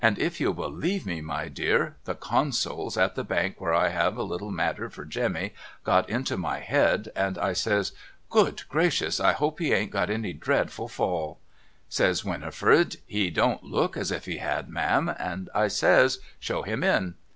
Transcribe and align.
If 0.03 0.41
you'll 0.41 0.55
believe 0.55 1.05
me 1.05 1.21
my 1.21 1.47
dear 1.47 1.95
the 2.05 2.15
Consols 2.15 2.97
at 2.97 3.13
the 3.13 3.23
bank 3.23 3.61
where 3.61 3.75
I 3.75 3.89
have 3.89 4.17
a 4.17 4.23
little 4.23 4.49
matter 4.49 4.89
for 4.89 5.05
Jemmy 5.05 5.53
got 5.83 6.09
into 6.09 6.37
my 6.37 6.57
head, 6.57 7.11
and 7.15 7.37
I 7.37 7.53
says' 7.53 7.91
Good 8.31 8.63
gracious 8.67 9.19
I 9.19 9.33
hope 9.33 9.59
he 9.59 9.73
ain't 9.73 9.93
had 9.93 10.09
any 10.09 10.33
dreadful 10.33 10.87
fall!' 10.87 11.37
Says 11.87 12.25
Winifred' 12.25 12.95
He 13.17 13.29
don't 13.29 13.63
look 13.63 13.95
as 13.95 14.09
if 14.11 14.25
he 14.25 14.37
had 14.37 14.69
ma'am.' 14.69 15.13
And 15.19 15.51
I 15.53 15.67
says' 15.67 16.17
Show 16.39 16.63
him 16.63 16.83
in.' 16.83 17.13